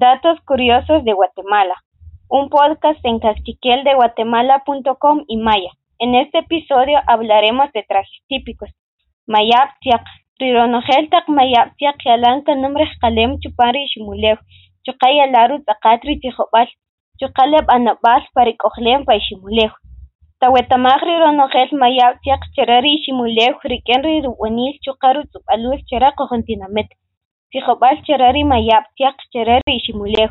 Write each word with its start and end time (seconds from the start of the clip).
Datos 0.00 0.38
curiosos 0.44 1.02
de 1.02 1.12
Guatemala, 1.12 1.74
un 2.28 2.50
podcast 2.50 3.04
en 3.04 3.18
cachiqueldeguatemala.com 3.18 5.24
y 5.26 5.38
Maya. 5.38 5.72
En 5.98 6.14
este 6.14 6.38
episodio 6.38 7.00
hablaremos 7.08 7.72
de 7.72 7.82
trajes 7.82 8.22
típicos. 8.28 8.70
Mayaptiak, 9.26 10.04
rironojeltak 10.38 11.28
mayaptiak 11.28 11.96
yalanka 12.04 12.54
nombres 12.54 12.96
kalem 13.00 13.40
chupari 13.40 13.88
shimulew, 13.88 14.36
chukaya 14.84 15.26
laru 15.26 15.64
tzakatri 15.64 16.20
tijobal, 16.20 16.68
chukale 17.18 17.58
banabal 17.66 18.22
parikohlem 18.34 19.04
pa 19.04 19.18
shimulew. 19.18 19.72
Tawetamag 20.38 21.02
rironojel 21.02 21.70
mayaptiak 21.72 22.42
cherari 22.54 23.02
shimulew, 23.02 23.58
rikenri 23.64 24.22
ruwanil 24.22 24.78
chukaru 24.84 25.26
tzupalul 25.26 25.82
chera 25.88 26.12
cherari 28.06 28.44
mayaptiak 28.44 29.16
cherari 29.32 29.80
shimulew. 29.84 30.28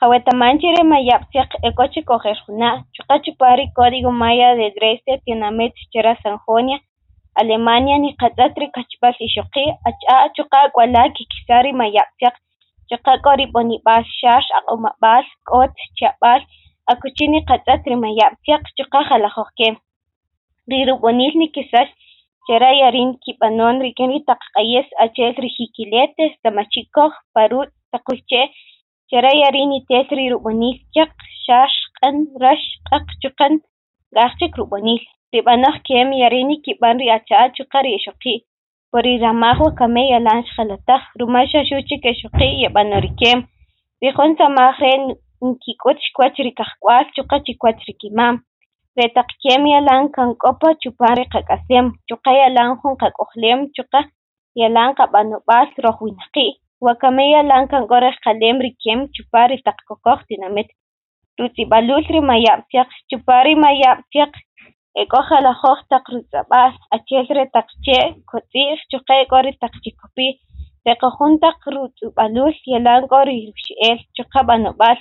Jawetamanchiri 0.00 0.82
mayaptiak 0.82 1.50
ekochi 1.62 2.02
cogerjuna, 2.04 2.84
chupari 2.94 3.66
código 3.76 4.12
maya 4.12 4.54
de 4.54 4.70
Dresde, 4.76 5.20
Tinamet, 5.26 5.72
chera 5.92 6.16
Sanjonia, 6.22 6.78
Alemania 7.34 7.98
ni 7.98 8.14
qatatri 8.16 8.70
kachbal 8.72 9.14
ishoqi, 9.20 9.64
acha 9.84 10.30
chuqa 10.36 10.70
kwala 10.72 11.10
kikisari 11.10 11.72
mayaptiak, 11.72 12.34
chuqa 12.90 13.18
kori 13.22 13.46
bonibal 13.46 14.04
shash 14.04 14.48
aqomabal, 14.58 15.24
kot, 15.44 15.74
chabal, 15.98 16.40
akuchini 16.86 17.44
qatatri 17.44 17.96
mayaptiak, 17.96 18.62
chuqa 18.78 19.04
jalajoqkem. 19.08 19.76
Riru 20.70 20.98
bonil 21.02 21.32
Charayarin 22.48 23.10
kipanun 23.24 23.76
rikinri 23.84 24.20
takgkayes 24.28 24.88
achel 25.04 25.34
rijikiletes 25.44 26.32
tamachikoj 26.42 27.12
parut 27.34 27.68
takujche 27.92 28.42
charayarin 29.10 29.72
ites 29.78 30.08
rirubaniljak 30.18 31.12
xaxk'an 31.44 32.16
raxk'aq 32.44 33.06
chukgan 33.22 33.54
gajchik 34.16 34.52
rubaniy 34.60 34.98
ribanoj 35.34 35.76
kem 35.88 36.08
yarini 36.22 36.56
kipan 36.64 36.96
riachaal 37.04 37.48
chuqa 37.56 37.78
riexoqi 37.86 38.34
puri 38.90 39.12
ramajwa 39.24 39.70
kame 39.80 40.02
yalan 40.12 40.40
xjalataj 40.52 41.02
ruma 41.20 41.40
xaxuchik 41.52 42.02
exoqi 42.12 42.48
yebanorikem 42.62 43.38
rijun 44.02 44.32
samaj 44.40 44.74
re 44.82 44.92
nkikuch 45.48 46.04
kuach 46.16 46.36
rikajkual 46.46 47.04
chuqa 47.14 47.36
chikuach 47.46 47.80
rikimam 47.88 48.34
Petaqichaymillank'ankupa 48.98 50.68
chupari 50.82 51.24
qhakasimun, 51.32 51.90
chhuqaya 52.08 52.46
lanhun 52.56 52.94
qhak'uqlimun 53.02 53.68
chhuqa 53.76 54.00
yallanqa 54.60 55.04
Banopas 55.12 55.70
ruqwinapi, 55.84 56.46
wakameya 56.86 57.40
lankan 57.50 57.84
kuraq 57.90 58.16
qhalim 58.24 58.56
rikimun 58.66 59.06
chupari 59.14 59.56
taqkukuq 59.66 60.20
tinamit, 60.28 60.68
rutsibalulri 61.38 62.20
mayaptiq 62.30 62.88
chupari 63.10 63.54
mayaptiq 63.64 64.32
ek'uj 65.02 65.28
alajuj 65.38 65.78
taq 65.92 66.04
rutsab'al 66.14 66.72
achelri 66.96 67.44
taqche 67.56 67.98
khuts'ij 68.30 68.78
chhuqay 68.90 69.22
k'ori 69.30 69.52
taqchikupi, 69.62 70.28
riqujun 70.88 71.32
taq 71.44 71.58
rutz'ubalul 71.74 72.54
yallan 72.72 73.02
k'ori 73.12 73.36
ruxch'el 73.46 73.98
chhuqa 74.16 74.40
B'anob'al. 74.48 74.98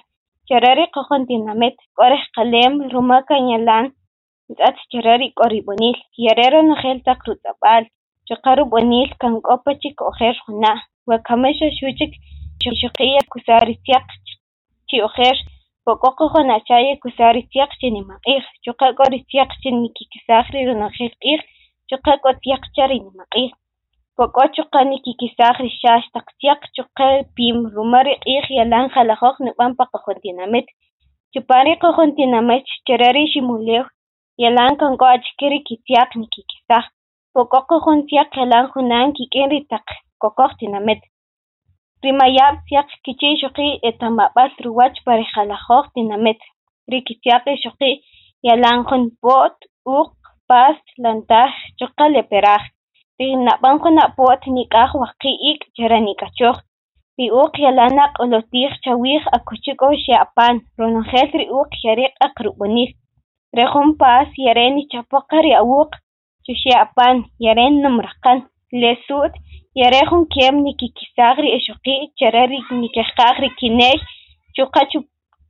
ჯərəri 0.50 0.86
къыхъуըndинамет 0.94 1.78
кӏуэрыхь 1.96 2.28
къалейм 2.36 2.74
румэкӏэм 2.92 3.46
елан 3.58 3.86
ицӏэт 4.52 4.78
джэрэри 4.90 5.28
кӏуэрибунил, 5.38 5.98
ерейрэ 6.30 6.62
нэхъейр 6.68 7.00
зэкъ 7.06 7.24
руцӏэпӏал, 7.28 7.84
жьыкъэру 8.28 8.66
бунил, 8.72 9.10
камыкӏуэпэкӏи 9.22 9.90
къыӏуэхъейр 9.98 10.38
хъуна, 10.44 10.74
уэ 11.08 11.18
Камыщэ 11.28 11.68
щучӏык 11.78 12.14
Ищыкъие 12.68 13.22
кусарисекъщ 13.32 14.24
тиӏуэхъейр, 14.88 15.38
бокӏуэкъыхъуэн 15.86 16.50
ачае 16.58 16.94
кусарисекъщэни 17.02 18.02
макъигъ, 18.10 18.48
кӏыкъэкӏуэрисекъщэни 18.64 19.90
кикъисахри 19.96 20.60
унэхъей 20.72 21.12
къигъ, 21.22 21.44
кӏыкъэкӏуэсекъщэри 21.90 22.98
нимыкъигъ. 23.06 23.56
Poq'ochu 24.20 24.64
qani 24.74 24.98
kikisaq 25.06 25.56
rishasqa 25.66 26.20
chikchuqa 26.42 27.08
pimrumari 27.36 28.14
q'ipya 28.24 28.64
lanqa 28.74 29.02
laq'uqnipanpaqa 29.10 29.98
huntinamit, 30.06 30.68
chupanriqa 31.34 31.90
huntinamech 31.98 32.70
chirari 32.86 33.24
ximuliw 33.34 33.84
yalanqa 34.44 34.86
nk'ochkiri 34.94 35.60
kisiaqni 35.68 36.26
kikisaq, 36.34 36.86
poqoqa 37.36 37.76
junsiyaq 37.86 38.30
yalan 38.42 38.66
hunan 38.74 39.08
kik'inri 39.18 39.60
taq 39.72 39.86
kokoqtinamit, 40.22 41.02
rimayap 42.06 42.56
siyaq 42.68 42.90
kichiy 43.06 43.36
xuqi 43.42 43.68
etamab'al 43.90 44.52
ruwach 44.66 44.98
pareja 45.06 45.42
lajoqtinamit, 45.52 46.40
ri 46.92 47.00
kisiyaqi 47.08 47.54
xuqi 47.64 47.92
yalan 48.48 48.80
jun 48.90 49.04
pot, 49.24 49.56
uq, 50.00 50.12
pas, 50.50 50.78
lantaj, 51.04 51.52
ch'uqqa, 51.78 52.06
leperaj. 52.16 52.64
Rinaqpankunapuwa 53.20 54.34
thinikaq 54.42 54.92
waqhiy'ik 55.02 55.62
charaniqachuq. 55.76 56.58
Riuq 57.20 57.54
yalana 57.66 58.06
q'ulutij 58.16 58.72
chawiq 58.84 59.24
aquchikuq 59.38 59.94
xiapan, 60.06 60.56
runanjel 60.78 61.30
riuq 61.42 61.70
xarik'a 61.82 62.28
qrupanij. 62.38 62.90
Rehunpas 63.58 64.30
yaren 64.46 64.78
ichapaqa 64.84 65.38
riawuq 65.46 65.92
chuxiapan, 66.46 67.16
yaren 67.46 67.82
nomraqan. 67.84 68.40
Lesut 68.82 69.34
yarehun 69.82 70.24
kem 70.34 70.56
nikikisaq 70.66 71.36
ri'ixuqi' 71.44 72.12
chara 72.20 72.44
nikejqaq 72.82 73.36
rikinej 73.44 73.98
chuqa 74.56 74.82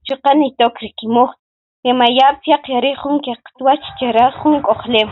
chuqa 0.08 0.32
nitoq 0.40 0.76
rikimuj. 0.84 1.32
Rimayap 1.86 2.36
syaq 2.46 2.64
yarejun 2.74 3.20
qeqtuach 3.26 3.86
chara 4.00 4.26
jun 4.40 4.56
k'oqlew. 4.66 5.06